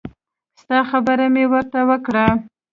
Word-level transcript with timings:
ستا 0.61 0.79
خبره 0.89 1.25
مې 1.33 1.43
ورته 1.53 1.79
وکړه. 1.89 2.25